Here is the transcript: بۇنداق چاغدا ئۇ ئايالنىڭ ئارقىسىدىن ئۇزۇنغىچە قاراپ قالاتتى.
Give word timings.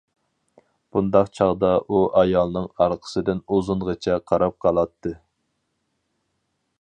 بۇنداق 0.95 1.27
چاغدا 1.39 1.69
ئۇ 1.89 1.99
ئايالنىڭ 2.21 2.65
ئارقىسىدىن 2.85 3.43
ئۇزۇنغىچە 3.57 4.19
قاراپ 4.31 4.57
قالاتتى. 4.67 5.13